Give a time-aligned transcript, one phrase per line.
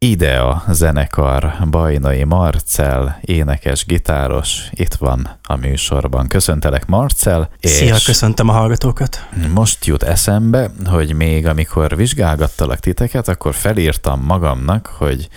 [0.00, 6.28] Idea zenekar, Bajnai Marcel, énekes, gitáros, itt van a műsorban.
[6.28, 7.50] Köszöntelek Marcel.
[7.60, 9.28] És Szia, köszöntöm a hallgatókat.
[9.54, 15.28] Most jut eszembe, hogy még amikor vizsgálgattalak titeket, akkor felírtam magamnak, hogy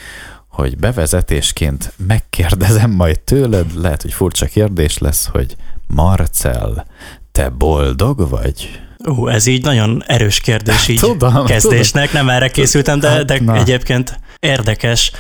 [0.48, 5.56] hogy bevezetésként megkérdezem majd tőled, lehet, hogy furcsa kérdés lesz, hogy
[5.88, 6.86] Marcel,
[7.32, 8.82] te boldog vagy?
[8.98, 12.26] Ú, ez így nagyon erős kérdés így tudom, kezdésnek, tudom.
[12.26, 15.12] nem erre készültem, de, de hát, egyébként érdekes.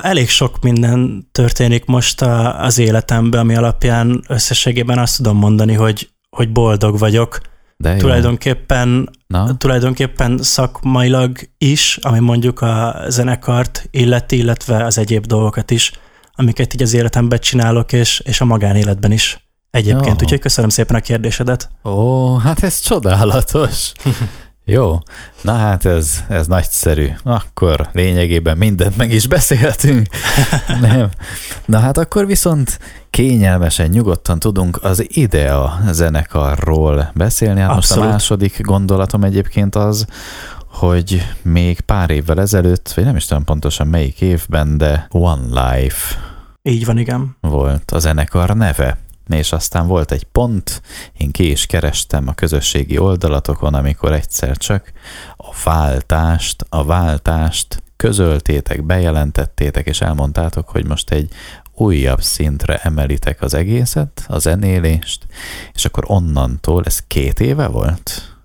[0.00, 2.20] Elég sok minden történik most
[2.58, 7.40] az életemben, ami alapján összességében azt tudom mondani, hogy, hogy boldog vagyok.
[7.76, 7.98] De jó.
[7.98, 9.56] Tulajdonképpen, Na?
[9.56, 15.92] tulajdonképpen szakmailag is, ami mondjuk a zenekart illeti, illetve az egyéb dolgokat is,
[16.34, 20.20] amiket így az életemben csinálok, és, és a magánéletben is egyébként.
[20.20, 20.22] Jó.
[20.22, 21.70] Úgyhogy köszönöm szépen a kérdésedet.
[21.84, 23.92] Ó, hát ez csodálatos.
[24.64, 24.98] Jó,
[25.42, 27.08] na hát ez, ez nagyszerű.
[27.22, 30.06] Akkor lényegében mindent meg is beszéltünk.
[30.80, 31.08] Nem.
[31.64, 32.78] Na hát akkor viszont
[33.10, 37.60] kényelmesen, nyugodtan tudunk az Idea zenekarról beszélni.
[37.60, 40.06] Hát most a második gondolatom egyébként az,
[40.66, 46.30] hogy még pár évvel ezelőtt, vagy nem is tudom pontosan melyik évben, de One Life
[46.64, 47.36] így van, igen.
[47.40, 50.82] Volt a zenekar neve és aztán volt egy pont,
[51.18, 54.92] én ki is kerestem a közösségi oldalatokon, amikor egyszer csak
[55.36, 61.30] a váltást, a váltást közöltétek, bejelentettétek, és elmondtátok, hogy most egy
[61.74, 65.26] újabb szintre emelitek az egészet, a zenélést,
[65.72, 68.36] és akkor onnantól, ez két éve volt?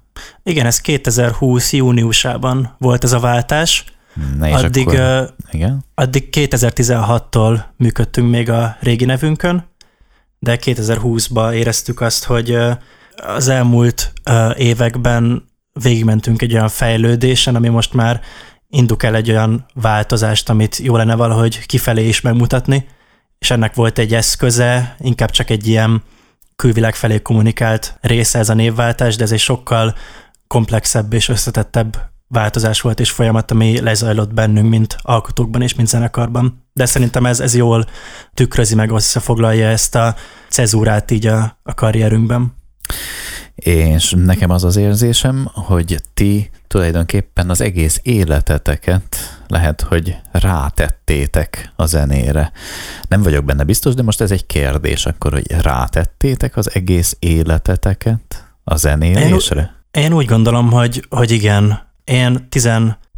[0.44, 3.86] Igen, ez 2020 júniusában volt ez a váltás.
[4.38, 5.84] Na és addig, akkor, igen?
[5.96, 9.66] addig 2016-tól működtünk még a régi nevünkön,
[10.40, 12.58] de 2020-ban éreztük azt, hogy
[13.16, 14.14] az elmúlt
[14.58, 15.50] években
[15.84, 18.22] végigmentünk egy olyan fejlődésen, ami most már
[18.70, 22.88] induk el egy olyan változást, amit jó lenne valahogy kifelé is megmutatni,
[23.40, 26.04] és ennek volt egy eszköze, inkább csak egy ilyen
[26.56, 29.96] külvilág felé kommunikált része ez a névváltás, de ez egy sokkal
[30.48, 31.98] komplexebb és összetettebb
[32.28, 36.67] változás volt és folyamat, ami lezajlott bennünk, mint alkotókban és mint zenekarban.
[36.78, 37.86] De szerintem ez, ez jól
[38.34, 40.16] tükrözi meg, összefoglalja ezt a
[40.50, 42.56] cezúrát így a, a karrierünkben.
[43.56, 51.86] És nekem az az érzésem, hogy ti tulajdonképpen az egész életeteket lehet, hogy rátettétek a
[51.86, 52.52] zenére.
[53.08, 58.46] Nem vagyok benne biztos, de most ez egy kérdés akkor, hogy rátettétek az egész életeteket
[58.64, 59.76] a zenélésre?
[59.92, 62.48] Én, én úgy gondolom, hogy, hogy igen, én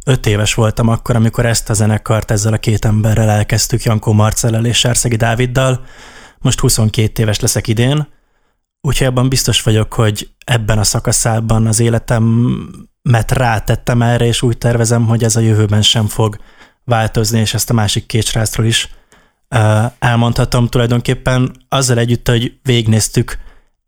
[0.04, 4.64] 15 éves voltam akkor, amikor ezt a zenekart ezzel a két emberrel elkezdtük, Jankó Marcellel
[4.64, 5.84] és Sárszegi Dáviddal.
[6.38, 8.08] Most 22 éves leszek idén,
[8.80, 15.06] úgyhogy abban biztos vagyok, hogy ebben a szakaszában az életemet rátettem erre, és úgy tervezem,
[15.06, 16.38] hogy ez a jövőben sem fog
[16.84, 18.88] változni, és ezt a másik két srácról is
[19.98, 23.38] elmondhatom tulajdonképpen azzal együtt, hogy végnéztük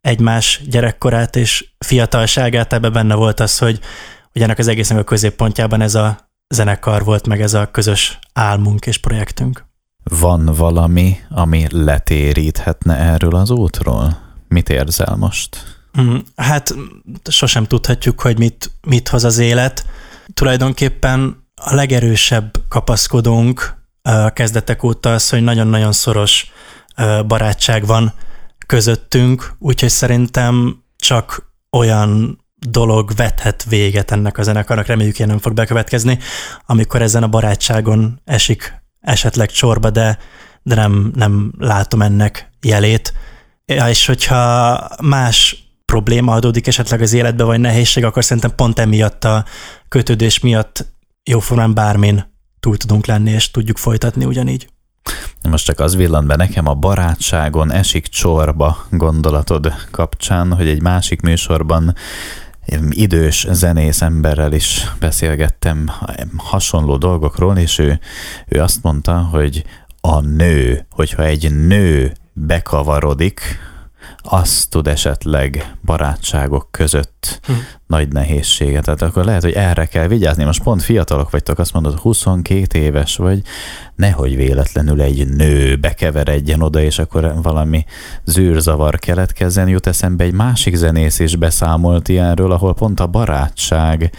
[0.00, 3.81] egymás gyerekkorát és fiatalságát, ebbe benne volt az, hogy
[4.32, 8.87] hogy ennek az egésznek a középpontjában ez a zenekar volt, meg ez a közös álmunk
[8.87, 9.65] és projektünk.
[10.03, 14.19] Van valami, ami letéríthetne erről az útról?
[14.48, 15.81] Mit érzel most?
[16.00, 16.75] Mm, hát
[17.25, 19.87] sosem tudhatjuk, hogy mit, mit hoz az élet.
[20.34, 26.50] Tulajdonképpen a legerősebb kapaszkodónk a kezdetek óta az, hogy nagyon-nagyon szoros
[27.26, 28.12] barátság van
[28.66, 35.55] közöttünk, úgyhogy szerintem csak olyan dolog vethet véget ennek a zenekarnak, reméljük ilyen nem fog
[35.55, 36.19] bekövetkezni,
[36.67, 40.19] amikor ezen a barátságon esik esetleg csorba, de,
[40.62, 43.12] de nem, nem látom ennek jelét.
[43.67, 49.25] Ja, és hogyha más probléma adódik esetleg az életbe, vagy nehézség, akkor szerintem pont emiatt
[49.25, 49.44] a
[49.89, 50.87] kötődés miatt
[51.25, 52.25] jóformán bármin
[52.61, 54.69] túl tudunk lenni, és tudjuk folytatni ugyanígy.
[55.49, 61.21] Most csak az villant be nekem a barátságon esik csorba gondolatod kapcsán, hogy egy másik
[61.21, 61.94] műsorban
[62.91, 65.91] idős zenész emberrel is beszélgettem
[66.37, 68.00] hasonló dolgokról, és ő,
[68.49, 69.64] ő azt mondta, hogy
[70.00, 73.41] a nő, hogyha egy nő bekavarodik,
[74.23, 77.53] az tud esetleg barátságok között hm.
[77.93, 78.85] Nagy nehézséget.
[78.85, 80.44] Tehát akkor lehet, hogy erre kell vigyázni.
[80.44, 83.43] Most pont fiatalok vagytok, azt mondod, 22 éves vagy,
[83.97, 87.85] nehogy véletlenül egy nő bekeveredjen oda, és akkor valami
[88.25, 89.69] zűrzavar keletkezzen.
[89.69, 94.12] Jut eszembe egy másik zenész is beszámolt ilyenről, ahol pont a barátság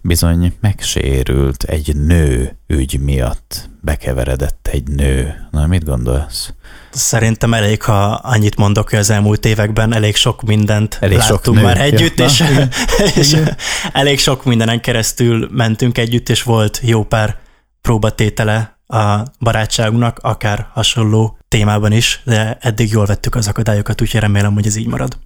[0.00, 3.68] bizony megsérült egy nő ügy miatt.
[3.82, 5.34] Bekeveredett egy nő.
[5.50, 6.52] Na, mit gondolsz?
[6.90, 11.64] Szerintem elég, ha annyit mondok, hogy az elmúlt években elég sok mindent elég láttunk sok
[11.64, 12.68] már együtt, ja, és, na,
[13.20, 13.36] és
[13.92, 17.38] elég sok mindenen keresztül mentünk együtt, és volt jó pár
[17.80, 24.54] próbatétele a barátságunknak, akár hasonló témában is, de eddig jól vettük az akadályokat, úgyhogy remélem,
[24.54, 25.18] hogy ez így marad.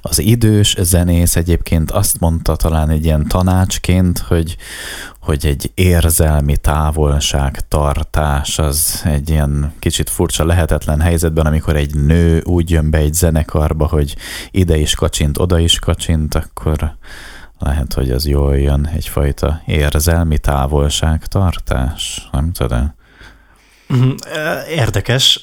[0.00, 4.56] Az idős zenész egyébként azt mondta talán egy ilyen tanácsként, hogy,
[5.20, 12.70] hogy egy érzelmi távolságtartás az egy ilyen kicsit furcsa, lehetetlen helyzetben, amikor egy nő úgy
[12.70, 14.16] jön be egy zenekarba, hogy
[14.50, 16.96] ide is kacsint, oda is kacsint, akkor
[17.60, 22.94] lehet, hogy az jól jön egyfajta érzelmi távolságtartás, nem tudom.
[23.88, 24.10] Mhm,
[24.68, 25.42] érdekes.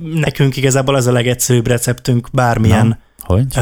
[0.00, 2.98] Nekünk igazából az a legegyszerűbb receptünk bármilyen Na,
[3.34, 3.58] hogy?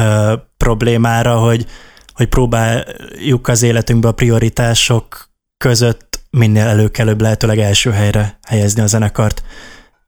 [0.57, 1.65] problémára, hogy,
[2.13, 9.43] hogy próbáljuk az életünkbe a prioritások között minél előkelőbb lehetőleg első helyre helyezni a zenekart,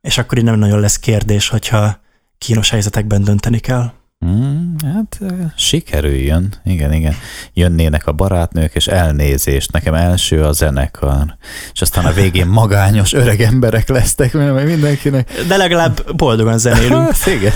[0.01, 1.99] és akkor így nem nagyon lesz kérdés, hogyha
[2.37, 3.91] kínos helyzetekben dönteni kell.
[4.25, 5.19] Mm, hát
[5.55, 7.15] sikerüljön, igen, igen.
[7.53, 11.37] Jönnének a barátnők, és elnézést, nekem első a zenekar,
[11.73, 15.31] és aztán a végén magányos öreg emberek lesztek, mert mindenkinek...
[15.47, 17.11] De legalább boldogan zenélünk.
[17.11, 17.53] Hát, igen,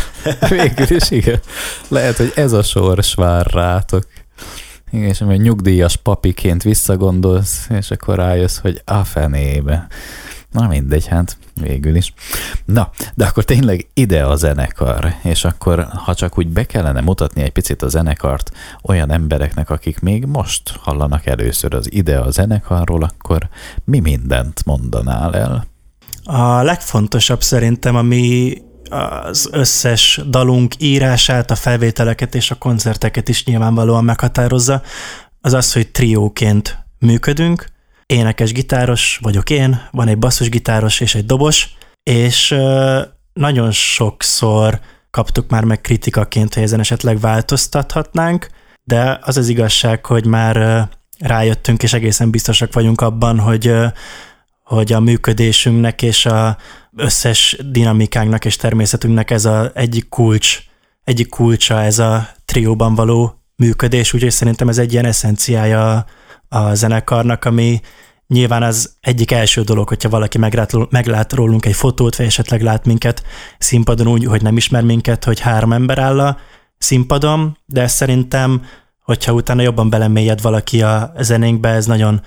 [0.49, 1.39] végül is igen.
[1.87, 4.07] Lehet, hogy ez a sors vár rátok.
[4.91, 9.87] Igen, és nyugdíjas papiként visszagondolsz, és akkor rájössz, hogy a fenébe.
[10.57, 12.13] Na mindegy, hát végül is.
[12.65, 17.41] Na, de akkor tényleg ide a zenekar, és akkor ha csak úgy be kellene mutatni
[17.41, 18.51] egy picit a zenekart
[18.83, 23.49] olyan embereknek, akik még most hallanak először az ide a zenekarról, akkor
[23.83, 25.67] mi mindent mondanál el?
[26.23, 28.57] A legfontosabb szerintem, ami
[28.89, 34.81] az összes dalunk írását, a felvételeket és a koncerteket is nyilvánvalóan meghatározza,
[35.41, 37.75] az az, hogy trióként működünk,
[38.07, 41.69] énekes gitáros vagyok én, van egy basszusgitáros és egy dobos,
[42.03, 42.55] és
[43.33, 48.49] nagyon sokszor kaptuk már meg kritikaként, hogy ezen esetleg változtathatnánk,
[48.83, 50.87] de az az igazság, hogy már
[51.19, 53.73] rájöttünk, és egészen biztosak vagyunk abban, hogy,
[54.63, 56.57] hogy a működésünknek és a
[56.95, 60.59] összes dinamikánknak és természetünknek ez a egyik kulcs,
[61.03, 66.05] egyik kulcsa ez a trióban való működés, úgyhogy szerintem ez egy ilyen eszenciája
[66.49, 67.81] a zenekarnak, ami
[68.27, 72.85] nyilván az egyik első dolog, hogyha valaki meglát, meglát rólunk egy fotót, vagy esetleg lát
[72.85, 73.23] minket
[73.57, 76.37] színpadon úgy, hogy nem ismer minket, hogy három ember áll a
[76.77, 78.65] színpadon, de szerintem,
[79.03, 82.21] hogyha utána jobban belemélyed valaki a zenénkbe, ez nagyon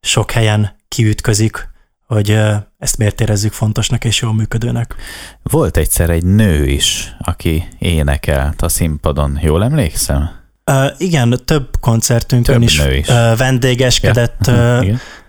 [0.00, 1.68] sok helyen kiütközik,
[2.06, 2.38] hogy
[2.78, 4.94] ezt miért érezzük fontosnak és jól működőnek.
[5.42, 10.35] Volt egyszer egy nő is, aki énekelt a színpadon, jól emlékszem?
[10.70, 13.08] Uh, igen, több koncertünkön több is, is.
[13.08, 14.46] Uh, vendégeskedett.
[14.46, 14.82] Ja.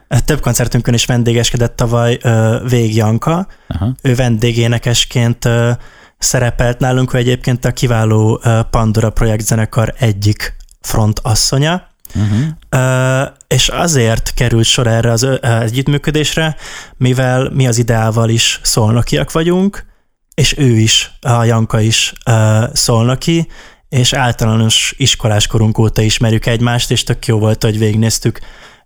[0.10, 3.48] Uh, több koncertünkön is vendégeskedett tavaly uh, Vég Janka.
[3.68, 3.96] Aha.
[4.02, 5.70] Ő vendégénekesként uh,
[6.18, 11.88] szerepelt nálunk, ő egyébként a kiváló uh, Pandora projektzenekar egyik frontasszonya.
[12.16, 12.40] Uh-huh.
[12.72, 16.56] Uh, és azért került sor erre az együttműködésre,
[16.98, 19.86] mivel mi az ideával is szolnokiak vagyunk,
[20.34, 23.48] és ő is, a Janka is uh, szolnoki,
[23.90, 28.40] és általános iskoláskorunk óta ismerjük egymást, és tök jó volt, hogy végignéztük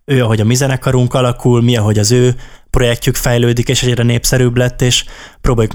[0.05, 2.35] ő, ahogy a mi zenekarunk alakul, mi, ahogy az ő
[2.69, 5.05] projektjük fejlődik, és egyre népszerűbb lett, és
[5.41, 5.73] próbáljuk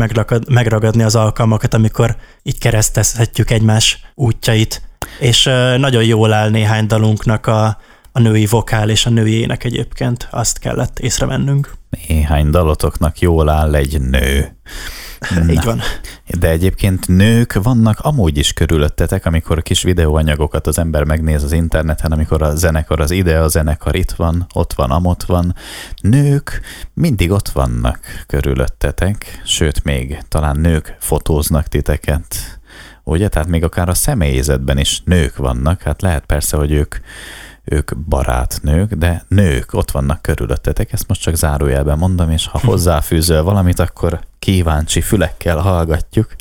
[0.48, 4.82] megragadni az alkalmakat, amikor így keresztezhetjük egymás útjait.
[5.20, 5.42] És
[5.76, 7.78] nagyon jól áll néhány dalunknak a,
[8.12, 11.74] a női vokál és a női ének egyébként, azt kellett észrevennünk.
[12.08, 14.56] Néhány dalotoknak jól áll egy nő.
[15.34, 15.52] Na.
[15.52, 15.80] Így van.
[16.38, 22.12] De egyébként nők vannak amúgy is körülöttetek, amikor kis videóanyagokat az ember megnéz az interneten,
[22.12, 25.54] amikor a zenekar az ide, a zenekar itt van, ott van, amott van.
[26.00, 26.60] Nők
[26.94, 32.58] mindig ott vannak körülöttetek, sőt még talán nők fotóznak titeket,
[33.04, 33.28] ugye?
[33.28, 36.94] Tehát még akár a személyzetben is nők vannak, hát lehet persze, hogy ők
[37.68, 43.42] ők barátnők, de nők ott vannak körülöttetek, ezt most csak zárójelben mondom, és ha hozzáfűzöl
[43.42, 46.34] valamit, akkor kíváncsi fülekkel hallgatjuk.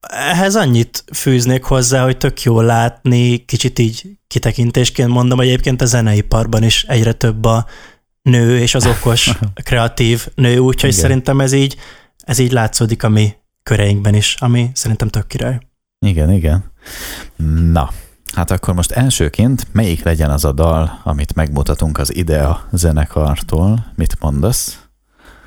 [0.00, 5.86] Ehhez annyit fűznék hozzá, hogy tök jó látni, kicsit így kitekintésként mondom, hogy egyébként a
[5.86, 7.66] zeneiparban is egyre több a
[8.22, 9.30] nő és az okos,
[9.64, 11.02] kreatív nő, úgyhogy Igen.
[11.02, 11.76] szerintem ez így,
[12.24, 15.58] ez így látszódik a mi köreinkben is, ami szerintem tök király.
[16.06, 16.64] Igen, igen.
[17.72, 17.90] Na,
[18.32, 23.86] Hát akkor most elsőként melyik legyen az a dal, amit megmutatunk az Idea zenekartól?
[23.94, 24.78] Mit mondasz?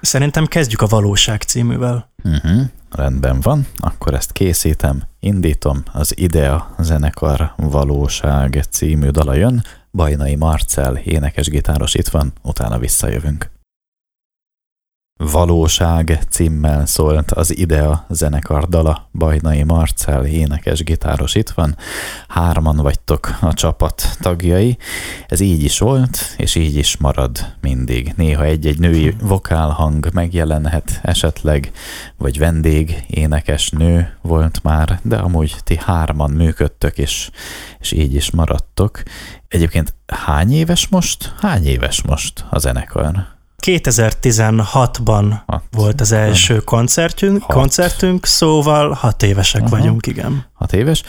[0.01, 2.09] Szerintem kezdjük a Valóság cíművel.
[2.23, 10.35] Uh-huh, rendben van, akkor ezt készítem, indítom, az Idea zenekar Valóság című dala jön, Bajnai
[10.35, 13.49] Marcel énekes gitáros itt van, utána visszajövünk.
[15.23, 21.77] Valóság címmel szólt az Idea zenekar dala, Bajnai Marcel, énekes, gitáros itt van,
[22.27, 24.77] hárman vagytok a csapat tagjai.
[25.27, 28.13] Ez így is volt, és így is marad mindig.
[28.15, 31.71] Néha egy-egy női vokálhang megjelenhet esetleg,
[32.17, 37.29] vagy vendég, énekes nő volt már, de amúgy ti hárman működtök, és,
[37.79, 39.03] és így is maradtok.
[39.47, 41.33] Egyébként hány éves most?
[41.39, 43.34] Hány éves most a zenekar?
[43.61, 45.63] 2016-ban hat.
[45.71, 47.55] volt az első koncertünk, hat.
[47.55, 49.69] koncertünk, szóval hat évesek Aha.
[49.69, 50.45] vagyunk, igen.
[50.53, 51.03] Hat éves.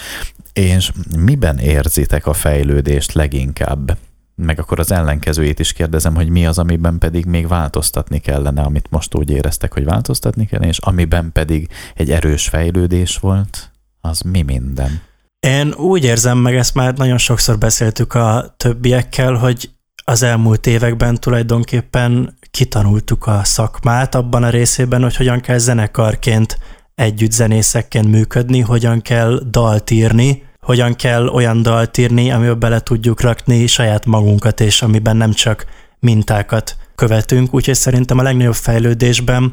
[0.52, 3.96] És miben érzitek a fejlődést leginkább?
[4.34, 8.86] Meg akkor az ellenkezőjét is kérdezem, hogy mi az, amiben pedig még változtatni kellene, amit
[8.90, 14.42] most úgy éreztek, hogy változtatni kellene, és amiben pedig egy erős fejlődés volt, az mi
[14.42, 15.00] minden?
[15.40, 19.70] Én úgy érzem, meg ezt már nagyon sokszor beszéltük a többiekkel, hogy
[20.08, 26.58] az elmúlt években tulajdonképpen kitanultuk a szakmát abban a részében, hogy hogyan kell zenekarként
[26.94, 33.20] együtt zenészekként működni, hogyan kell dalt írni, hogyan kell olyan dalt írni, amiben bele tudjuk
[33.20, 35.66] rakni saját magunkat, és amiben nem csak
[35.98, 39.52] mintákat követünk, úgyhogy szerintem a legnagyobb fejlődésben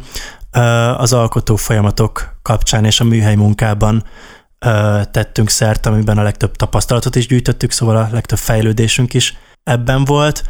[0.98, 4.04] az alkotó folyamatok kapcsán és a műhely munkában
[5.12, 10.44] tettünk szert, amiben a legtöbb tapasztalatot is gyűjtöttük, szóval a legtöbb fejlődésünk is ebben volt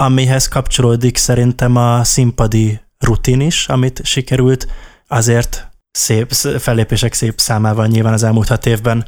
[0.00, 4.66] amihez kapcsolódik szerintem a színpadi rutin is, amit sikerült
[5.08, 9.04] azért szép fellépések szép számával nyilván az elmúlt hat évben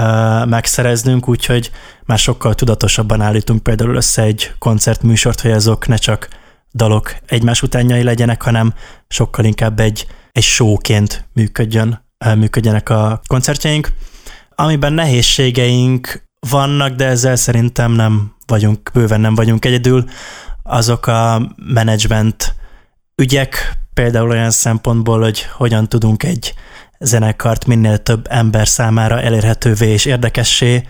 [0.00, 1.70] uh, megszereznünk, úgyhogy
[2.04, 6.28] már sokkal tudatosabban állítunk például össze egy koncertműsort, hogy azok ne csak
[6.74, 8.74] dalok egymás utánjai legyenek, hanem
[9.08, 13.92] sokkal inkább egy, egy showként működjön, működjenek a koncertjeink.
[14.54, 20.04] Amiben nehézségeink vannak, de ezzel szerintem nem vagyunk, bőven nem vagyunk egyedül,
[20.62, 22.54] azok a menedzsment
[23.22, 26.54] ügyek, például olyan szempontból, hogy hogyan tudunk egy
[26.98, 30.88] zenekart minél több ember számára elérhetővé és érdekessé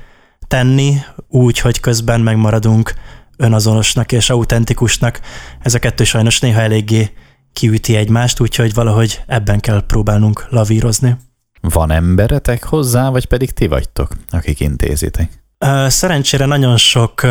[0.48, 0.94] tenni,
[1.28, 2.94] úgy, hogy közben megmaradunk
[3.36, 5.20] önazonosnak és autentikusnak.
[5.60, 7.10] Ez a kettő sajnos néha eléggé
[7.52, 11.16] kiüti egymást, úgyhogy valahogy ebben kell próbálnunk lavírozni.
[11.60, 15.45] Van emberetek hozzá, vagy pedig ti vagytok, akik intézitek?
[15.86, 17.22] Szerencsére nagyon sok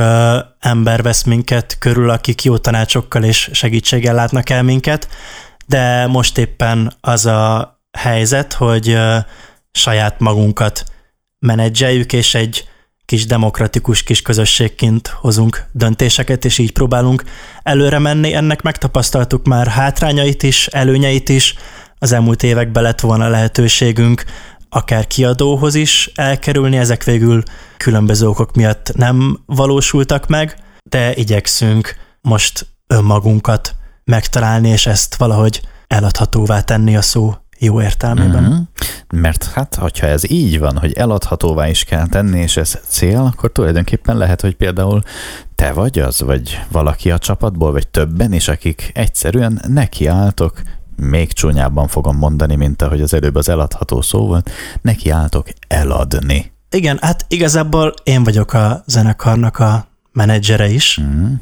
[0.59, 5.07] ember vesz minket körül, akik jó tanácsokkal és segítséggel látnak el minket,
[5.65, 8.97] de most éppen az a helyzet, hogy
[9.71, 10.83] saját magunkat
[11.39, 12.67] menedzseljük, és egy
[13.05, 17.23] kis demokratikus kis közösségként hozunk döntéseket, és így próbálunk
[17.63, 18.33] előre menni.
[18.33, 21.55] Ennek megtapasztaltuk már hátrányait is, előnyeit is.
[21.99, 24.23] Az elmúlt években lett volna lehetőségünk
[24.75, 27.43] akár kiadóhoz is elkerülni, ezek végül
[27.77, 30.55] különböző okok miatt nem valósultak meg,
[30.89, 38.43] de igyekszünk most önmagunkat megtalálni, és ezt valahogy eladhatóvá tenni a szó jó értelmében.
[38.43, 39.21] Mm-hmm.
[39.21, 43.51] Mert hát, hogyha ez így van, hogy eladhatóvá is kell tenni, és ez cél, akkor
[43.51, 45.01] tulajdonképpen lehet, hogy például
[45.55, 50.61] te vagy az, vagy valaki a csapatból, vagy többen is, akik egyszerűen nekiálltok
[50.95, 54.49] még csúnyábban fogom mondani, mint ahogy az előbb az eladható szó volt,
[54.81, 56.51] neki álltok eladni.
[56.69, 60.99] Igen, hát igazából én vagyok a zenekarnak a menedzsere is.
[61.01, 61.33] Mm.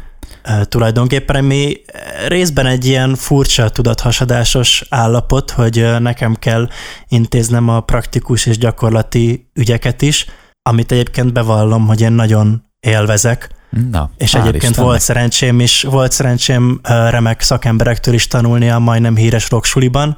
[0.64, 1.82] Tulajdonképpen mi
[2.28, 6.68] részben egy ilyen furcsa tudathasadásos állapot, hogy nekem kell
[7.08, 10.26] intéznem a praktikus és gyakorlati ügyeket is,
[10.70, 13.50] amit egyébként bevallom, hogy én nagyon élvezek,
[13.92, 14.86] Na, és egyébként Istennek.
[14.86, 20.18] volt szerencsém is, volt szerencsém remek szakemberektől is tanulni a majdnem híres rocksuliban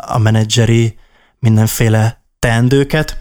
[0.00, 0.98] a menedzseri
[1.38, 3.18] mindenféle teendőket.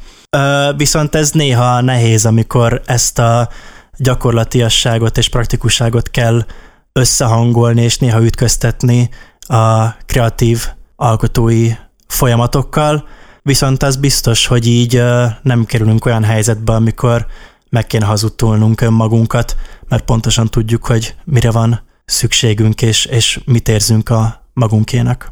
[0.78, 3.50] Viszont ez néha nehéz, amikor ezt a
[3.98, 6.46] gyakorlatiasságot és praktikusságot kell
[6.94, 11.72] összehangolni, és néha ütköztetni a kreatív alkotói
[12.08, 13.08] folyamatokkal,
[13.42, 15.04] viszont az biztos, hogy így
[15.42, 17.26] nem kerülünk olyan helyzetbe, amikor
[17.70, 19.56] meg kéne hazudtolnunk önmagunkat,
[19.88, 25.32] mert pontosan tudjuk, hogy mire van szükségünk, és, és mit érzünk a magunkénak.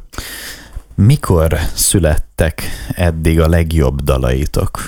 [0.95, 2.63] Mikor születtek
[2.95, 4.79] eddig a legjobb dalaitok?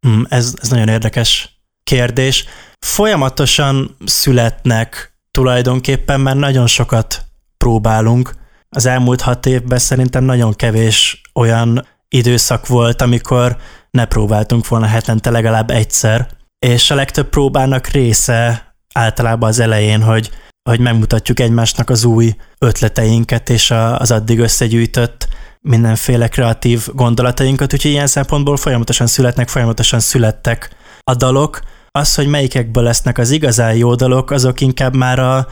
[0.00, 2.44] Hmm, ez, ez nagyon érdekes kérdés.
[2.78, 7.24] Folyamatosan születnek tulajdonképpen, mert nagyon sokat
[7.56, 8.34] próbálunk.
[8.68, 13.56] Az elmúlt hat évben szerintem nagyon kevés olyan időszak volt, amikor
[13.90, 16.28] ne próbáltunk volna hetente legalább egyszer,
[16.66, 20.30] és a legtöbb próbának része általában az elején, hogy,
[20.70, 25.28] hogy megmutatjuk egymásnak az új ötleteinket és az addig összegyűjtött
[25.60, 31.60] mindenféle kreatív gondolatainkat, úgyhogy ilyen szempontból folyamatosan születnek, folyamatosan születtek a dalok.
[31.90, 35.46] Az, hogy melyikekből lesznek az igazán jó dalok, azok inkább már a,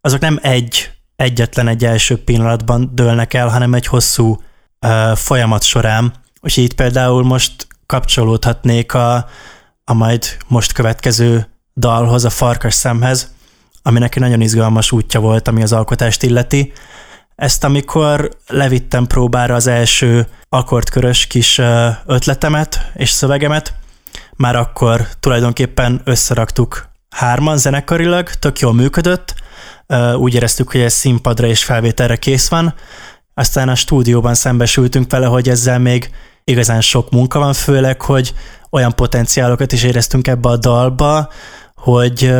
[0.00, 4.42] azok nem egy egyetlen egy első pillanatban dőlnek el, hanem egy hosszú
[4.86, 6.12] uh, folyamat során.
[6.40, 9.28] Úgyhogy itt például most kapcsolódhatnék a,
[9.84, 11.46] a majd most következő
[11.76, 13.34] dalhoz, a Farkas szemhez,
[13.82, 16.72] ami neki nagyon izgalmas útja volt, ami az alkotást illeti.
[17.34, 21.60] Ezt amikor levittem próbára az első akkordkörös kis
[22.06, 23.74] ötletemet és szövegemet,
[24.36, 29.34] már akkor tulajdonképpen összeraktuk hárman zenekarilag, tök jól működött,
[30.16, 32.74] úgy éreztük, hogy ez színpadra és felvételre kész van,
[33.34, 36.10] aztán a stúdióban szembesültünk vele, hogy ezzel még
[36.44, 38.34] igazán sok munka van, főleg, hogy
[38.72, 41.28] olyan potenciálokat is éreztünk ebbe a dalba,
[41.74, 42.34] hogy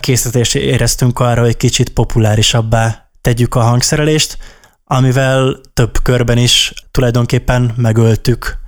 [0.00, 4.38] készítést éreztünk arra, hogy kicsit populárisabbá tegyük a hangszerelést,
[4.84, 8.58] amivel több körben is tulajdonképpen megöltük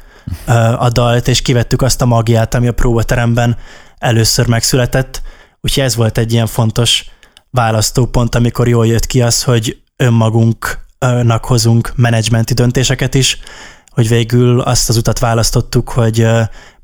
[0.78, 3.56] a dalt, és kivettük azt a magiát, ami a próbateremben
[3.98, 5.22] először megszületett.
[5.60, 7.04] Úgyhogy ez volt egy ilyen fontos
[7.50, 13.38] választópont, amikor jól jött ki az, hogy önmagunknak hozunk menedzsmenti döntéseket is,
[13.90, 16.26] hogy végül azt az utat választottuk, hogy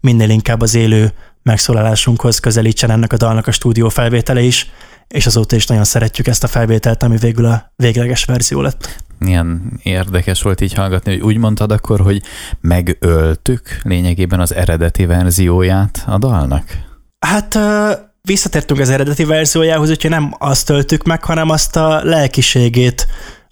[0.06, 4.70] minél inkább az élő megszólalásunkhoz közelítsen ennek a dalnak a stúdió felvétele is,
[5.08, 9.04] és azóta is nagyon szeretjük ezt a felvételt, ami végül a végleges verzió lett.
[9.18, 12.22] Milyen érdekes volt így hallgatni, hogy úgy mondtad akkor, hogy
[12.60, 16.64] megöltük lényegében az eredeti verzióját a dalnak?
[17.18, 17.58] Hát
[18.22, 23.06] visszatértünk az eredeti verziójához, úgyhogy nem azt töltük meg, hanem azt a lelkiségét,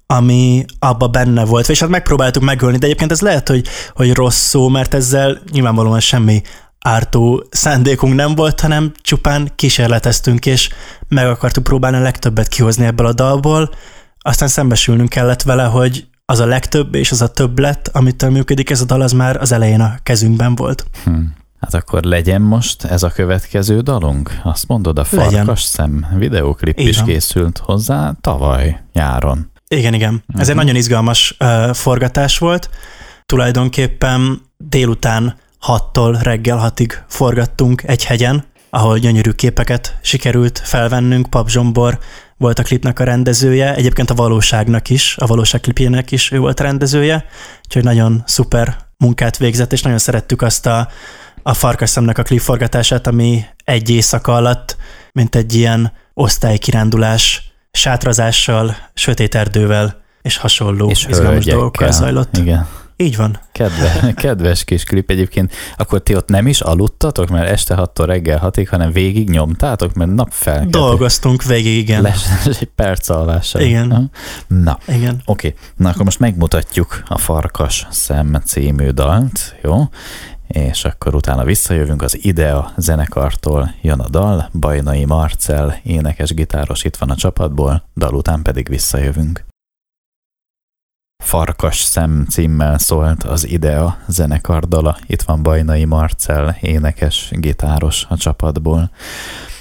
[0.07, 4.39] ami abba benne volt, és hát megpróbáltuk megölni, de egyébként ez lehet, hogy, hogy rossz
[4.39, 6.43] szó, mert ezzel nyilvánvalóan semmi
[6.79, 10.71] ártó szándékunk nem volt, hanem csupán kísérleteztünk, és
[11.09, 13.71] meg akartuk próbálni a legtöbbet kihozni ebből a dalból,
[14.19, 18.81] aztán szembesülnünk kellett vele, hogy az a legtöbb, és az a többlet, amitől működik ez
[18.81, 20.87] a dal, az már az elején a kezünkben volt.
[21.05, 21.35] Hmm.
[21.61, 24.41] Hát akkor legyen most ez a következő dalunk?
[24.43, 25.57] Azt mondod, a Farkas legyen.
[25.57, 29.51] szem videóklip is készült hozzá tavaly nyáron.
[29.69, 30.15] Igen, igen.
[30.15, 30.41] Ez uh-huh.
[30.41, 30.57] egy mhm.
[30.57, 32.71] nagyon izgalmas uh, forgatás volt.
[33.27, 41.31] Tulajdonképpen délután 6-tól reggel 6-ig forgattunk egy hegyen, ahol gyönyörű képeket sikerült felvennünk.
[41.31, 41.99] Pap Zsombor
[42.37, 46.61] volt a klipnek a rendezője, egyébként a valóságnak is, a valóság klipjének is ő volt
[46.61, 47.25] a rendezője,
[47.65, 50.89] úgyhogy nagyon szuper munkát végzett, és nagyon szerettük azt a,
[51.43, 54.77] a farkasszemnek a klipforgatását, ami egy éjszaka alatt,
[55.13, 62.37] mint egy ilyen osztálykirándulás, sátrazással, sötét erdővel és hasonló és izgalmas dolgokkal zajlott.
[62.37, 62.67] Igen.
[62.97, 63.39] Így van.
[63.53, 65.53] Kedve, kedves kis klip egyébként.
[65.77, 70.15] Akkor ti ott nem is aludtatok, mert este 6-tól reggel 6 hanem végig nyomtátok, mert
[70.15, 70.67] nap fel.
[70.69, 72.03] Dolgoztunk végig, igen.
[72.07, 73.61] Les, egy perc alvással.
[73.61, 74.11] Igen.
[74.47, 75.23] Na, igen.
[75.25, 75.47] oké.
[75.47, 75.61] Okay.
[75.77, 79.89] Na akkor most megmutatjuk a Farkas szem című dalt, jó?
[80.55, 86.97] És akkor utána visszajövünk az Idea zenekartól, jön a dal, Bajnai Marcel, énekes gitáros itt
[86.97, 89.45] van a csapatból, dal után pedig visszajövünk.
[91.25, 94.97] Farkas szem címmel szólt az Idea zenekar dala.
[95.07, 98.91] Itt van Bajnai Marcel, énekes, gitáros a csapatból.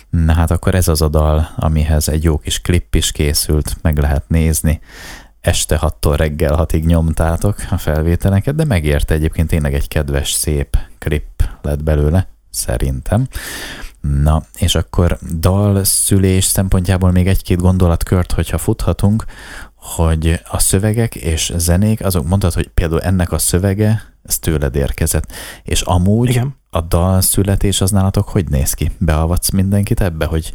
[0.10, 3.98] Na hát akkor ez az a dal, amihez egy jó kis klip is készült, meg
[3.98, 4.80] lehet nézni.
[5.44, 11.50] Este 6-tól reggel 6-ig nyomtátok a felvételeket, de megérte egyébként tényleg egy kedves, szép klip
[11.62, 13.28] lett belőle, szerintem.
[14.02, 19.26] Na, és akkor dal szülés szempontjából még egy-két gondolatkört, hogyha futhatunk,
[19.76, 25.32] hogy a szövegek és zenék, azok mondtad, hogy például ennek a szövege, ez tőled érkezett,
[25.64, 26.56] és amúgy Igen.
[26.70, 28.92] a dal születés az nálatok hogy néz ki?
[28.98, 30.52] Beavatsz mindenkit ebbe, hogy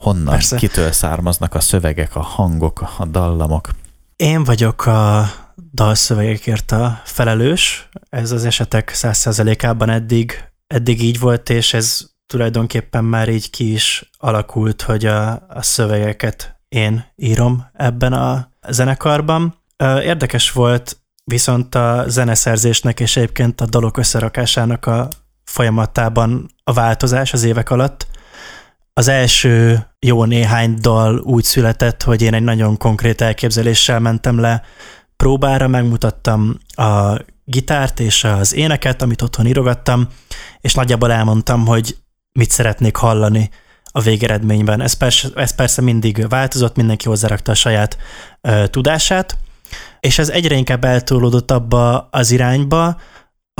[0.00, 0.56] honnan, Persze.
[0.56, 3.68] kitől származnak a szövegek, a hangok, a dallamok?
[4.16, 5.30] Én vagyok a
[5.72, 13.04] dalszövegekért a felelős, ez az esetek száz százalékában eddig, eddig így volt, és ez tulajdonképpen
[13.04, 19.54] már így ki is alakult, hogy a, a szövegeket én írom ebben a zenekarban.
[20.02, 25.08] Érdekes volt viszont a zeneszerzésnek és egyébként a dalok összerakásának a
[25.44, 28.06] folyamatában a változás az évek alatt.
[28.92, 34.62] Az első jó néhány dal úgy született, hogy én egy nagyon konkrét elképzeléssel mentem le
[35.16, 40.08] próbára, megmutattam a gitárt és az éneket, amit otthon írogattam,
[40.60, 41.96] és nagyjából elmondtam, hogy
[42.32, 43.50] mit szeretnék hallani
[43.84, 44.80] a végeredményben.
[44.80, 47.96] Ez persze, ez persze mindig változott, mindenki hozzárakta a saját
[48.40, 49.38] ö, tudását,
[50.00, 53.00] és ez egyre inkább eltolódott abba az irányba,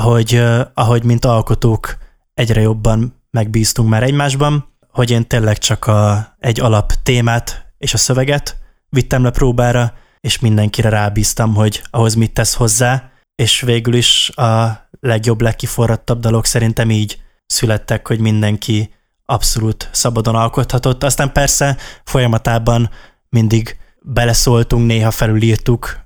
[0.01, 1.97] hogy ö, ahogy mint alkotók
[2.33, 7.97] egyre jobban megbíztunk már egymásban, hogy én tényleg csak a, egy alap témát és a
[7.97, 8.57] szöveget
[8.89, 14.79] vittem le próbára, és mindenkire rábíztam, hogy ahhoz mit tesz hozzá, és végül is a
[14.99, 18.93] legjobb, legkiforrattabb dalok szerintem így születtek, hogy mindenki
[19.25, 21.03] abszolút szabadon alkothatott.
[21.03, 22.89] Aztán persze folyamatában
[23.29, 25.99] mindig beleszóltunk, néha felülírtuk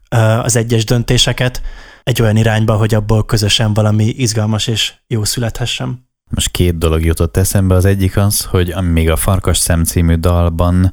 [0.44, 1.62] az egyes döntéseket
[2.04, 6.09] egy olyan irányba, hogy abból közösen valami izgalmas és jó születhessen.
[6.30, 7.76] Most két dolog jutott eszembe.
[7.76, 10.92] Az egyik az, hogy még a Farkas szem című dalban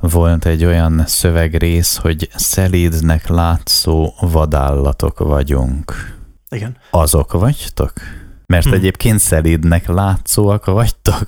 [0.00, 6.16] volt egy olyan szövegrész, hogy szelídnek látszó vadállatok vagyunk.
[6.48, 6.76] Igen.
[6.90, 7.92] Azok vagytok?
[8.46, 8.74] Mert hmm.
[8.74, 11.24] egyébként szelídnek látszóak vagytok,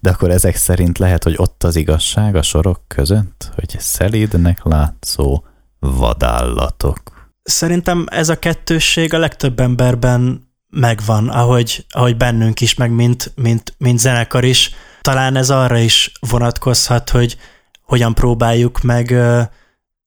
[0.00, 5.44] de akkor ezek szerint lehet, hogy ott az igazság a sorok között, hogy szelídnek látszó
[5.78, 7.30] vadállatok.
[7.42, 13.74] Szerintem ez a kettősség a legtöbb emberben megvan, ahogy, ahogy bennünk is, meg mint, mint,
[13.78, 14.70] mint zenekar is.
[15.00, 17.36] Talán ez arra is vonatkozhat, hogy
[17.82, 19.14] hogyan próbáljuk meg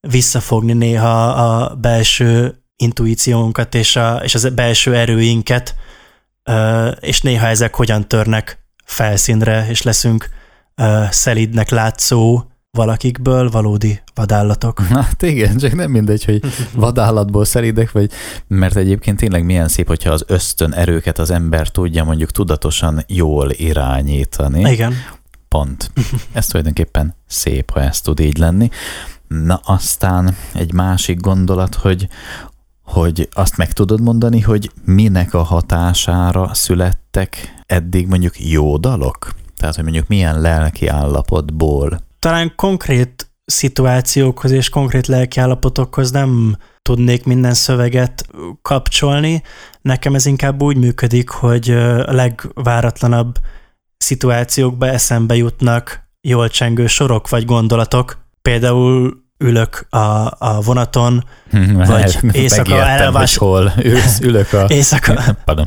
[0.08, 5.76] visszafogni néha a belső intuíciónkat és, a, és az belső erőinket,
[7.00, 10.30] és néha ezek hogyan törnek felszínre, és leszünk
[11.10, 14.80] szelidnek látszó valakikből valódi vadállatok.
[14.80, 16.42] Hát igen, csak nem mindegy, hogy
[16.74, 18.12] vadállatból szelidek, vagy
[18.48, 23.52] mert egyébként tényleg milyen szép, hogyha az ösztön erőket az ember tudja mondjuk tudatosan jól
[23.52, 24.72] irányítani.
[24.72, 24.94] Igen.
[25.48, 25.92] Pont.
[26.32, 28.70] Ez tulajdonképpen szép, ha ez tud így lenni.
[29.28, 32.08] Na aztán egy másik gondolat, hogy
[32.84, 39.34] hogy azt meg tudod mondani, hogy minek a hatására születtek eddig mondjuk jó dalok?
[39.58, 42.10] Tehát, hogy mondjuk milyen lelki állapotból?
[42.22, 48.28] Talán konkrét szituációkhoz és konkrét lelki állapotokhoz nem tudnék minden szöveget
[48.62, 49.44] kapcsolni.
[49.82, 53.36] Nekem ez inkább úgy működik, hogy a legváratlanabb
[53.98, 58.18] szituációkba eszembe jutnak jól csengő sorok vagy gondolatok.
[58.42, 63.38] Például ülök a, a vonaton, hmm, vagy éjszaka elalvás...
[63.38, 64.66] hol ülsz, ülök a...
[64.78, 65.66] éjszaka, Pardon.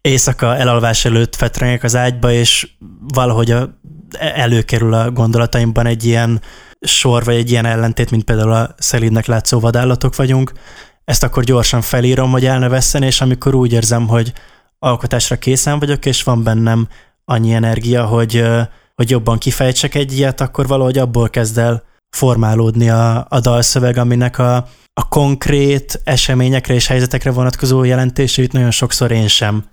[0.00, 2.68] éjszaka elalvás előtt fetrengek az ágyba, és
[3.14, 3.80] valahogy a,
[4.18, 6.40] előkerül a gondolataimban egy ilyen
[6.80, 10.52] sor, vagy egy ilyen ellentét, mint például a szelídnek látszó vadállatok vagyunk.
[11.04, 14.32] Ezt akkor gyorsan felírom, hogy el ne vesszen, és amikor úgy érzem, hogy
[14.78, 16.88] alkotásra készen vagyok, és van bennem
[17.24, 18.44] annyi energia, hogy,
[18.94, 21.82] hogy jobban kifejtsek egy ilyet, akkor valahogy abból kezd el
[22.16, 24.56] formálódni a, a dalszöveg, aminek a,
[24.94, 29.64] a konkrét eseményekre és helyzetekre vonatkozó jelentését nagyon sokszor én sem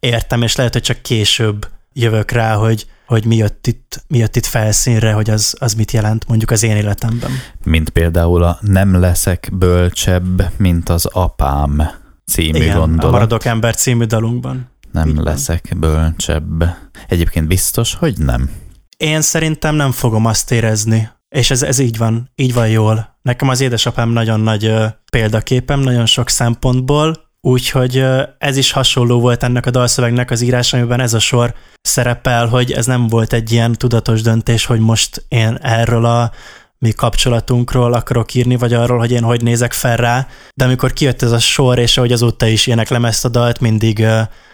[0.00, 1.68] értem, és lehet, hogy csak később
[1.98, 5.90] jövök rá, hogy, hogy mi jött itt, mi jött itt felszínre, hogy az, az mit
[5.92, 7.30] jelent mondjuk az én életemben.
[7.64, 11.82] Mint például a Nem leszek bölcsebb, mint az apám
[12.26, 13.04] című Igen, gondolat.
[13.04, 14.70] a Maradok ember című dalunkban.
[14.92, 15.80] Nem Így leszek van.
[15.80, 16.64] bölcsebb.
[17.08, 18.50] Egyébként biztos, hogy nem.
[18.96, 23.18] Én szerintem nem fogom azt érezni, és ez, ez így van, így van jól.
[23.22, 24.72] Nekem az édesapám nagyon nagy
[25.10, 28.04] példaképem, nagyon sok szempontból, úgyhogy
[28.38, 32.72] ez is hasonló volt ennek a dalszövegnek az írás, amiben ez a sor szerepel, hogy
[32.72, 36.30] ez nem volt egy ilyen tudatos döntés, hogy most én erről a
[36.78, 41.22] mi kapcsolatunkról akarok írni, vagy arról, hogy én hogy nézek fel rá, de amikor kijött
[41.22, 44.06] ez a sor, és ahogy azóta is éneklem ezt a dalt, mindig,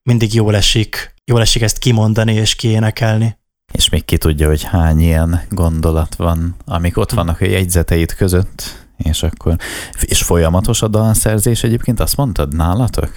[0.02, 3.36] mindig jól esik, jól esik ezt kimondani és kiénekelni.
[3.72, 8.81] És még ki tudja, hogy hány ilyen gondolat van, amik ott vannak a jegyzeteid között,
[9.02, 9.56] és akkor,
[10.00, 13.10] és folyamatos a dalszerzés egyébként, azt mondtad nálatok?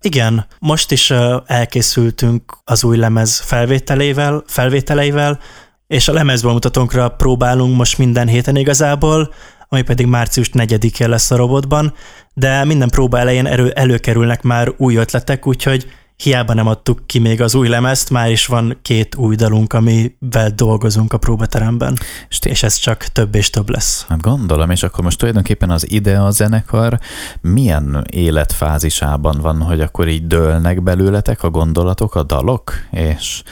[0.00, 1.12] Igen, most is
[1.46, 5.38] elkészültünk az új lemez felvételével, felvételeivel,
[5.86, 9.34] és a lemezbemutatónkra próbálunk most minden héten igazából,
[9.68, 11.94] ami pedig március 4-én lesz a robotban,
[12.34, 17.40] de minden próba elején elő, előkerülnek már új ötletek, úgyhogy hiába nem adtuk ki még
[17.40, 21.98] az új lemezt, már is van két új dalunk, amivel dolgozunk a próbateremben,
[22.40, 24.04] és ez csak több és több lesz.
[24.08, 26.98] Hát gondolom, és akkor most tulajdonképpen az ide a zenekar
[27.40, 33.42] milyen életfázisában van, hogy akkor így dőlnek belőletek a gondolatok, a dalok, és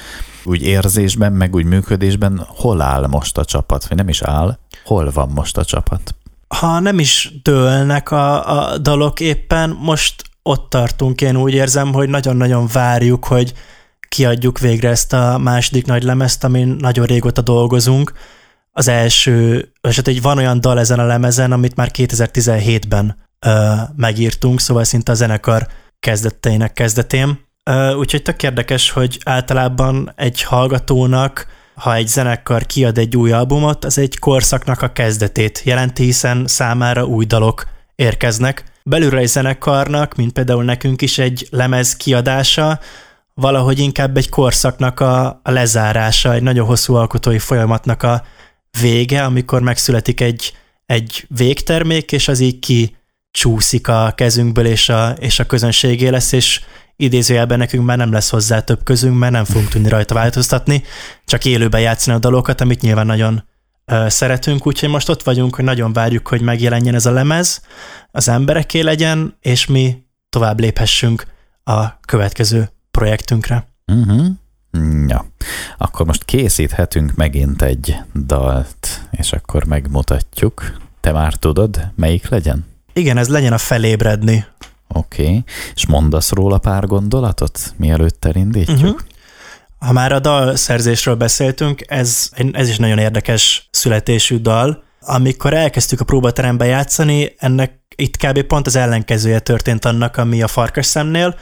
[0.45, 5.11] úgy érzésben, meg úgy működésben hol áll most a csapat, vagy nem is áll, hol
[5.11, 6.15] van most a csapat?
[6.49, 10.15] Ha nem is dőlnek a, a dalok éppen, most
[10.47, 13.53] ott tartunk, én úgy érzem, hogy nagyon-nagyon várjuk, hogy
[14.09, 18.13] kiadjuk végre ezt a második nagy lemezt, amin nagyon régóta dolgozunk.
[18.73, 23.73] Az első, és hát egy van olyan dal ezen a lemezen, amit már 2017-ben ö,
[23.97, 25.67] megírtunk, szóval szinte a zenekar
[26.01, 27.39] kezdetteinek kezdetén.
[27.65, 33.85] Ö, úgyhogy tök érdekes, hogy általában egy hallgatónak, ha egy zenekar kiad egy új albumot,
[33.85, 40.33] az egy korszaknak a kezdetét jelenti, hiszen számára új dalok érkeznek, belülről egy zenekarnak, mint
[40.33, 42.81] például nekünk is egy lemez kiadása,
[43.35, 48.25] valahogy inkább egy korszaknak a, a lezárása, egy nagyon hosszú alkotói folyamatnak a
[48.81, 50.53] vége, amikor megszületik egy,
[50.87, 52.97] egy végtermék, és az így ki
[53.31, 56.61] csúszik a kezünkből, és a, és a közönségé lesz, és
[56.97, 60.83] idézőjelben nekünk már nem lesz hozzá több közünk, mert nem fogunk tudni rajta változtatni,
[61.25, 63.45] csak élőben játszani a dalokat, amit nyilván nagyon
[64.07, 67.63] szeretünk, úgyhogy most ott vagyunk, hogy nagyon várjuk, hogy megjelenjen ez a lemez,
[68.11, 71.27] az embereké legyen, és mi tovább léphessünk
[71.65, 73.67] a következő projektünkre.
[73.87, 74.27] Uh-huh.
[75.09, 75.27] Ja,
[75.79, 80.79] akkor most készíthetünk megint egy dalt, és akkor megmutatjuk.
[81.01, 82.67] Te már tudod, melyik legyen?
[82.93, 84.45] Igen, ez legyen a felébredni.
[84.89, 85.45] Oké, okay.
[85.75, 88.79] és mondasz róla pár gondolatot, mielőtt elindítjuk?
[88.79, 89.01] Uh-huh.
[89.85, 94.83] Ha már a dalszerzésről beszéltünk, ez, ez is nagyon érdekes születésű dal.
[95.01, 98.43] Amikor elkezdtük a próbaterembe játszani, ennek itt kb.
[98.43, 101.35] pont az ellenkezője történt annak, ami a farkas szemnél.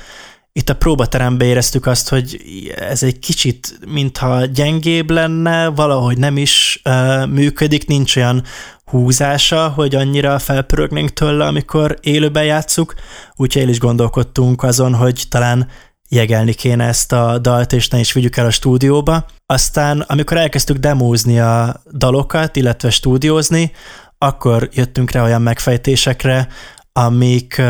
[0.52, 2.40] Itt a próbaterembe éreztük azt, hogy
[2.78, 8.42] ez egy kicsit, mintha gyengébb lenne, valahogy nem is uh, működik, nincs olyan
[8.85, 12.94] húzása, hogy annyira felpörögnénk tőle, amikor élőben játszuk,
[13.37, 15.68] úgyhogy el is gondolkodtunk azon, hogy talán
[16.12, 19.27] jegelni kéne ezt a dalt, és ne is vigyük el a stúdióba.
[19.46, 23.72] Aztán, amikor elkezdtük demózni a dalokat, illetve stúdiózni,
[24.18, 26.48] akkor jöttünk rá olyan megfejtésekre,
[26.92, 27.62] amik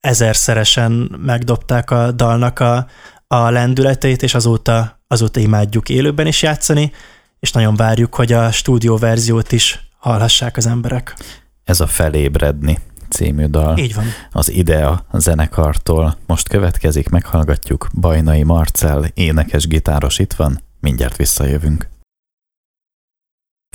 [0.00, 2.86] ezerszeresen megdobták a dalnak a,
[3.26, 6.92] a lendületét, és azóta, azóta imádjuk élőben is játszani,
[7.40, 11.16] és nagyon várjuk, hogy a stúdió verziót is hallhassák az emberek.
[11.64, 12.78] Ez a felébredni
[13.10, 13.78] című dal.
[13.78, 14.04] Így van.
[14.32, 16.16] Az Idea zenekartól.
[16.26, 21.88] Most következik, meghallgatjuk Bajnai Marcel, énekes gitáros itt van, mindjárt visszajövünk.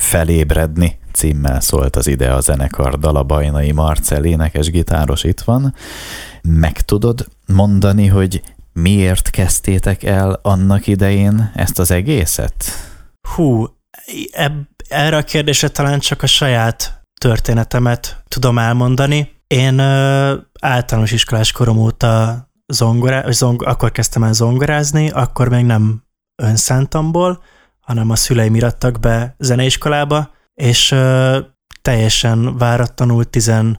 [0.01, 5.73] Felébredni címmel szólt az Idea zenekar dala Bajnai Marcel, énekes gitáros itt van.
[6.41, 8.41] Meg tudod mondani, hogy
[8.73, 12.65] miért kezdtétek el annak idején ezt az egészet?
[13.35, 13.67] Hú,
[14.31, 19.31] eb- erre a kérdésre talán csak a saját történetemet tudom elmondani.
[19.47, 26.03] Én ö, általános iskolás korom óta zongorá, zong, akkor kezdtem el zongorázni, akkor még nem
[26.35, 27.43] önszántamból,
[27.79, 31.39] hanem a szüleim irattak be zeneiskolába, és ö,
[31.81, 33.77] teljesen váratlanul 11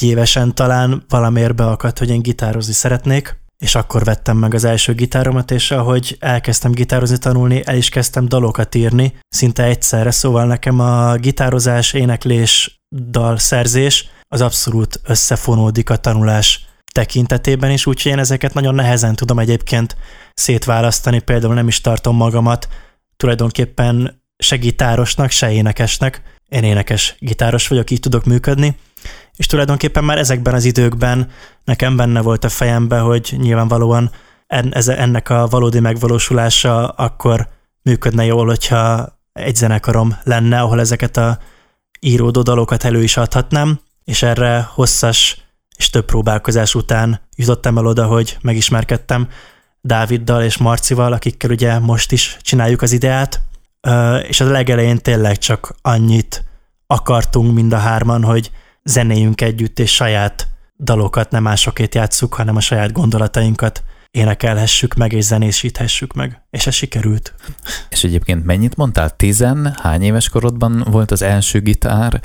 [0.00, 5.50] évesen talán valamiért beakadt, hogy én gitározni szeretnék, és akkor vettem meg az első gitáromat,
[5.50, 11.16] és ahogy elkezdtem gitározni tanulni, el is kezdtem dalokat írni, szinte egyszerre, szóval nekem a
[11.16, 19.14] gitározás, éneklés, dalszerzés az abszolút összefonódik a tanulás tekintetében is, úgyhogy én ezeket nagyon nehezen
[19.14, 19.96] tudom egyébként
[20.34, 22.68] szétválasztani, például nem is tartom magamat
[23.16, 26.22] tulajdonképpen se gitárosnak, se énekesnek.
[26.48, 28.76] Én énekes gitáros vagyok, így tudok működni,
[29.36, 31.30] és tulajdonképpen már ezekben az időkben
[31.64, 34.10] nekem benne volt a fejembe, hogy nyilvánvalóan
[34.86, 37.48] ennek a valódi megvalósulása akkor
[37.82, 41.38] működne jól, hogyha egy zenekarom lenne, ahol ezeket a
[42.00, 45.44] íródó dalokat elő is adhatnám, és erre hosszas
[45.76, 49.28] és több próbálkozás után jutottam el oda, hogy megismerkedtem
[49.80, 53.40] Dáviddal és Marcival, akikkel ugye most is csináljuk az ideát,
[54.28, 56.44] és a legelején tényleg csak annyit
[56.86, 58.50] akartunk mind a hárman, hogy
[58.86, 65.24] zenéjünk együtt, és saját dalokat nem másokét játsszuk, hanem a saját gondolatainkat énekelhessük meg, és
[65.24, 66.42] zenésíthessük meg.
[66.50, 67.34] És ez sikerült.
[67.88, 69.10] És egyébként mennyit mondtál?
[69.10, 69.76] Tizen?
[69.82, 72.20] Hány éves korodban volt az első gitár?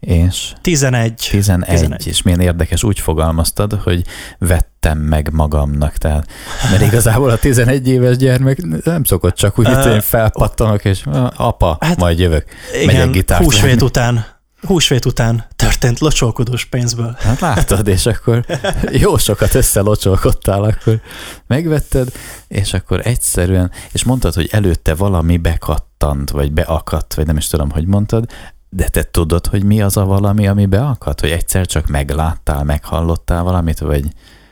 [0.00, 1.26] És 11.
[1.30, 1.68] 11.
[1.68, 2.06] 11.
[2.06, 4.02] És milyen érdekes, úgy fogalmaztad, hogy
[4.38, 5.96] vettem meg magamnak.
[5.96, 6.26] Tehát,
[6.70, 11.04] mert igazából a 11 éves gyermek nem szokott csak úgy, hogy én felpattanok, és
[11.36, 12.44] apa, hát, majd jövök.
[12.82, 14.33] Igen, húsvét után
[14.66, 17.16] húsvét után történt locsolkodós pénzből.
[17.18, 18.44] Hát látod, és akkor
[18.90, 21.00] jó sokat összelocsolkodtál, akkor
[21.46, 22.08] megvetted,
[22.48, 27.70] és akkor egyszerűen, és mondtad, hogy előtte valami bekattant, vagy beakadt, vagy nem is tudom,
[27.70, 28.24] hogy mondtad,
[28.68, 31.20] de te tudod, hogy mi az a valami, ami beakadt?
[31.20, 34.04] Hogy egyszer csak megláttál, meghallottál valamit, vagy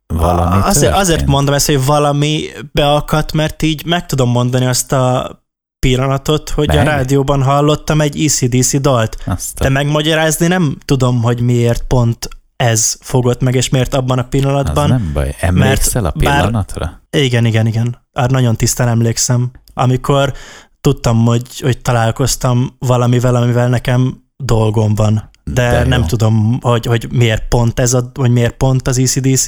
[0.06, 5.41] valami azért, azért mondom ezt, hogy valami beakadt, mert így meg tudom mondani azt a
[5.82, 6.78] pillanatot, hogy Meg?
[6.78, 9.16] a rádióban hallottam egy ECDC dalt.
[9.26, 9.66] Aztán.
[9.66, 14.84] De megmagyarázni nem tudom, hogy miért pont ez fogott meg, és miért abban a pillanatban.
[14.84, 15.34] Az nem baj.
[15.40, 17.00] Emlékszel a pillanatra?
[17.10, 17.98] Bár, igen, igen, igen.
[18.12, 19.50] Már nagyon tisztán emlékszem.
[19.74, 20.32] Amikor
[20.80, 25.30] tudtam, hogy, hogy találkoztam valamivel, amivel nekem dolgom van.
[25.44, 29.46] De, De nem tudom, hogy, hogy miért pont ez a, hogy miért pont az ECDC,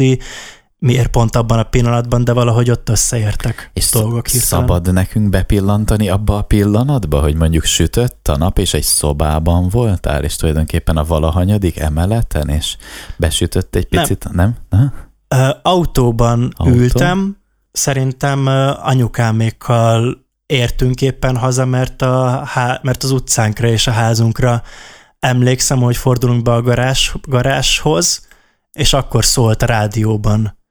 [0.78, 4.66] miért pont abban a pillanatban, de valahogy ott összeértek és dolgok hirtelen.
[4.66, 10.24] szabad nekünk bepillantani abba a pillanatba, hogy mondjuk sütött a nap, és egy szobában voltál,
[10.24, 12.76] és tulajdonképpen a valahanyadik emeleten, és
[13.16, 14.54] besütött egy picit, nem?
[14.70, 14.92] nem?
[15.34, 16.74] Uh, autóban Autó?
[16.74, 17.37] ültem,
[17.72, 18.46] szerintem
[18.82, 22.48] anyukámékkal értünk éppen haza, mert, a,
[22.82, 24.62] mert az utcánkra és a házunkra
[25.18, 28.26] emlékszem, hogy fordulunk be a garázs, garázshoz,
[28.72, 30.62] és akkor szólt a rádióban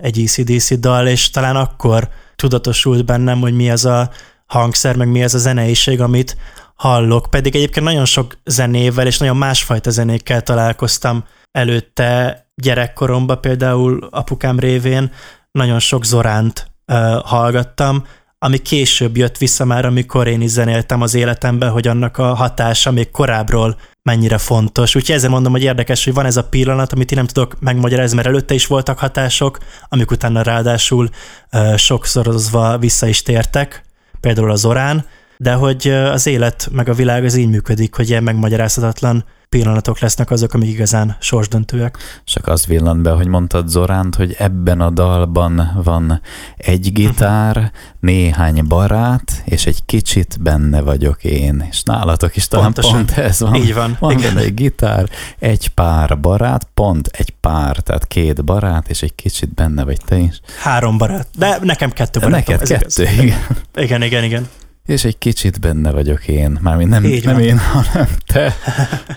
[0.00, 4.10] egy ECDC dal, és talán akkor tudatosult bennem, hogy mi az a
[4.46, 6.36] hangszer, meg mi az a zeneiség, amit
[6.74, 14.58] hallok, pedig egyébként nagyon sok zenével és nagyon másfajta zenékkel találkoztam előtte gyerekkoromban, például apukám
[14.58, 15.12] révén
[15.50, 18.04] nagyon sok Zoránt uh, hallgattam,
[18.44, 22.90] ami később jött vissza már, amikor én is zenéltem az életemben, hogy annak a hatása
[22.90, 24.94] még korábbról mennyire fontos.
[24.94, 28.16] Úgyhogy ezzel mondom, hogy érdekes, hogy van ez a pillanat, amit én nem tudok megmagyarázni,
[28.16, 31.08] mert előtte is voltak hatások, amik utána ráadásul
[31.52, 33.84] uh, sokszorozva vissza is tértek,
[34.20, 35.04] például az orán,
[35.42, 40.30] de hogy az élet meg a világ az így működik, hogy ilyen megmagyarázhatatlan pillanatok lesznek
[40.30, 41.96] azok, amik igazán sorsdöntőek.
[42.24, 46.20] Csak az villant be, hogy mondtad Zoránt, hogy ebben a dalban van
[46.56, 47.72] egy gitár, uh-huh.
[48.00, 51.66] néhány barát, és egy kicsit benne vagyok én.
[51.70, 52.92] És nálatok is talán Pontosan.
[52.92, 53.54] pont ez van.
[53.54, 53.96] Így van.
[54.00, 54.36] Van Igen.
[54.36, 59.84] egy gitár, egy pár barát, pont egy pár, tehát két barát, és egy kicsit benne
[59.84, 60.40] vagy te is.
[60.60, 62.46] Három barát, de nekem kettő barát.
[62.46, 63.46] Neked kettő, igen.
[63.74, 64.48] Igen, igen, igen
[64.86, 66.58] és egy kicsit benne vagyok én.
[66.62, 68.54] Mármint nem, nem én, hanem te.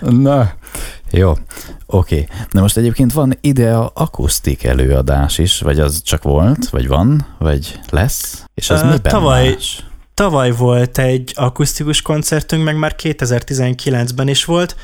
[0.00, 0.52] Na,
[1.10, 1.38] jó, oké.
[1.86, 2.26] Okay.
[2.50, 7.26] Na most egyébként van ide a akusztik előadás is, vagy az csak volt, vagy van,
[7.38, 8.44] vagy lesz?
[8.54, 9.84] És az uh, miben tavaly, más?
[10.14, 14.76] Tavaly volt egy akusztikus koncertünk, meg már 2019-ben is volt.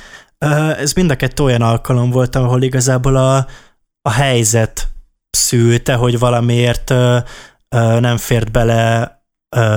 [0.45, 3.47] Uh, ez mind a kettő olyan alkalom volt, ahol igazából a,
[4.03, 4.89] a helyzet
[5.31, 7.17] szülte, hogy valamiért uh,
[7.77, 9.22] uh, nem fért bele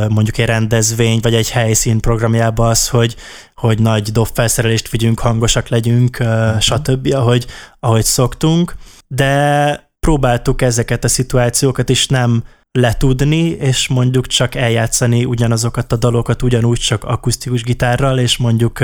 [0.10, 3.16] mondjuk egy rendezvény, vagy egy helyszín programjába az, hogy,
[3.56, 6.60] hogy nagy dobfelszerelést vigyünk, hangosak legyünk, uh-huh.
[6.60, 7.46] stb., ahogy,
[7.80, 8.76] ahogy szoktunk,
[9.08, 16.42] de próbáltuk ezeket a szituációkat is nem letudni, és mondjuk csak eljátszani ugyanazokat a dalokat
[16.42, 18.84] ugyanúgy csak akusztikus gitárral, és mondjuk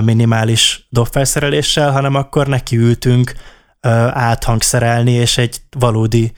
[0.00, 3.32] minimális dobfelszereléssel, hanem akkor nekiültünk
[4.10, 6.32] áthangszerelni, és egy valódi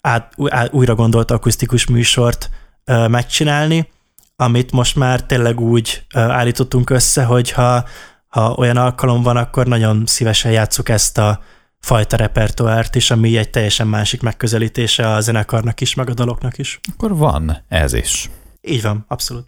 [0.00, 0.32] át,
[0.70, 2.50] újra gondolt akusztikus műsort
[2.84, 3.88] megcsinálni,
[4.36, 7.84] amit most már tényleg úgy állítottunk össze, hogy ha,
[8.26, 11.40] ha olyan alkalom van, akkor nagyon szívesen játsszuk ezt a
[11.80, 16.80] fajta repertoárt is, ami egy teljesen másik megközelítése a zenekarnak is, meg a daloknak is.
[16.92, 18.30] Akkor van ez is.
[18.60, 19.46] Így van, abszolút.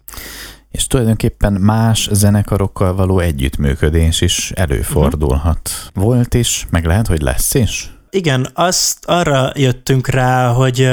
[0.71, 5.69] És tulajdonképpen más zenekarokkal való együttműködés is előfordulhat.
[5.73, 6.03] Uh-huh.
[6.03, 7.89] Volt is, meg lehet, hogy lesz is?
[8.09, 10.89] Igen, azt arra jöttünk rá, hogy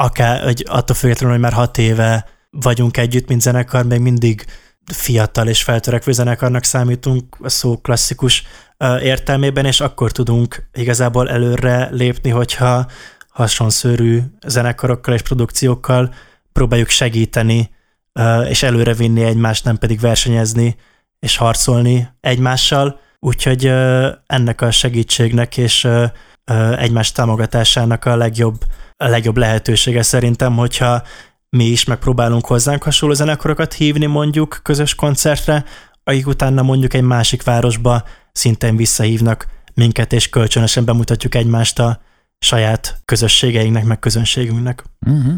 [0.00, 4.44] akár, hogy attól függetlenül, hogy már hat éve vagyunk együtt, mint zenekar, még mindig
[4.92, 8.44] fiatal és feltörekvő zenekarnak számítunk a szó klasszikus
[9.02, 12.86] értelmében, és akkor tudunk igazából előre lépni, hogyha
[13.28, 16.14] hasonszörű zenekarokkal és produkciókkal
[16.52, 17.70] próbáljuk segíteni
[18.48, 20.76] és előre vinni egymást, nem pedig versenyezni
[21.18, 23.00] és harcolni egymással.
[23.18, 23.66] Úgyhogy
[24.26, 25.88] ennek a segítségnek és
[26.76, 28.64] egymás támogatásának a legjobb
[28.98, 31.02] a legjobb lehetősége szerintem, hogyha
[31.50, 35.64] mi is megpróbálunk hozzánk hasonló zenekarokat hívni mondjuk közös koncertre,
[36.04, 42.00] akik utána mondjuk egy másik városba szintén visszahívnak minket, és kölcsönösen bemutatjuk egymást a
[42.38, 44.84] saját közösségeinknek, meg közönségünknek.
[45.06, 45.34] Uh-huh.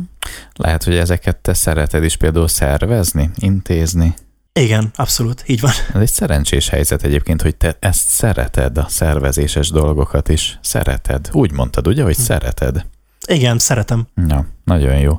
[0.55, 4.15] Lehet, hogy ezeket te szereted is például szervezni, intézni.
[4.53, 5.73] Igen, abszolút, így van.
[5.95, 11.29] Ez egy szerencsés helyzet egyébként, hogy te ezt szereted, a szervezéses dolgokat is szereted.
[11.33, 12.23] Úgy mondtad, ugye, hogy hm.
[12.23, 12.87] szereted?
[13.27, 14.07] Igen, szeretem.
[14.29, 15.19] Ja, nagyon jó.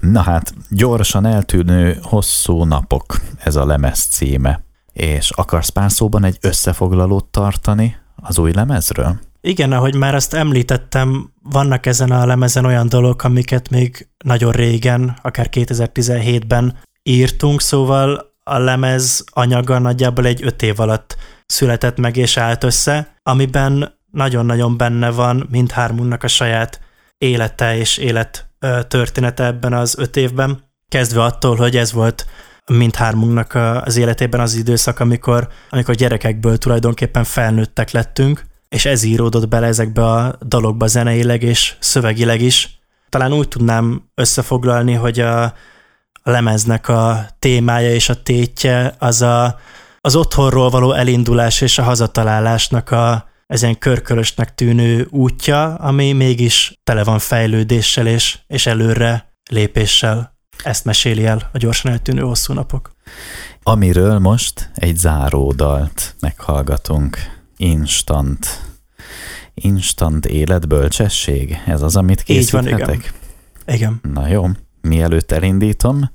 [0.00, 4.64] Na hát, gyorsan eltűnő hosszú napok, ez a lemez címe.
[4.92, 9.18] És akarsz pár szóban egy összefoglalót tartani az új lemezről?
[9.40, 15.16] Igen, ahogy már azt említettem, vannak ezen a lemezen olyan dolgok, amiket még nagyon régen,
[15.22, 21.16] akár 2017-ben írtunk, szóval a lemez anyaga nagyjából egy öt év alatt
[21.46, 26.80] született meg és állt össze, amiben nagyon-nagyon benne van mindhármunknak a saját
[27.22, 28.46] élete és élet
[28.88, 32.26] története ebben az öt évben, kezdve attól, hogy ez volt
[32.66, 33.54] mindhármunknak
[33.84, 40.04] az életében az időszak, amikor, amikor gyerekekből tulajdonképpen felnőttek lettünk, és ez íródott bele ezekbe
[40.04, 42.80] a dalokba zeneileg és szövegileg is.
[43.08, 45.54] Talán úgy tudnám összefoglalni, hogy a,
[46.22, 49.58] lemeznek a témája és a tétje az a,
[50.00, 57.04] az otthonról való elindulás és a hazatalálásnak a, ezen körkörösnek tűnő útja, ami mégis tele
[57.04, 60.36] van fejlődéssel és, és előre lépéssel.
[60.64, 62.94] Ezt meséli el a gyorsan eltűnő hosszú napok.
[63.62, 67.18] Amiről most egy záródalt meghallgatunk.
[67.56, 68.46] Instant.
[69.54, 71.58] Instant életbölcsesség?
[71.66, 72.72] Ez az, amit készíthetek?
[72.72, 73.04] Így van, igen.
[73.66, 74.00] igen.
[74.12, 74.46] Na jó,
[74.80, 76.10] mielőtt elindítom,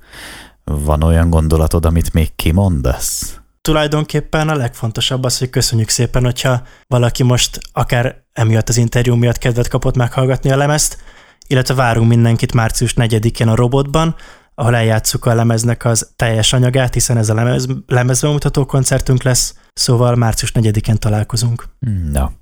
[0.64, 3.40] van olyan gondolatod, amit még kimondasz?
[3.60, 9.38] Tulajdonképpen a legfontosabb az, hogy köszönjük szépen, hogyha valaki most akár emiatt az interjú miatt
[9.38, 10.98] kedvet kapott meghallgatni a lemezt,
[11.46, 14.14] illetve várunk mindenkit március 4-én a Robotban,
[14.54, 20.14] ahol eljátszuk a lemeznek az teljes anyagát, hiszen ez a lemez, lemezbemutató koncertünk lesz, szóval
[20.14, 21.68] március 4-én találkozunk.
[22.10, 22.32] Na,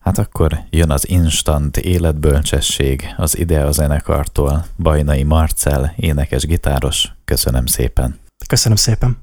[0.00, 7.12] hát akkor jön az instant életbölcsesség az Idea zenekartól, Bajnai Marcel, énekes gitáros.
[7.24, 8.18] Köszönöm szépen.
[8.46, 9.18] Köszönöm szépen.